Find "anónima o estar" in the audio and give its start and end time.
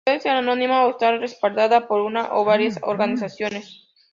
0.31-1.19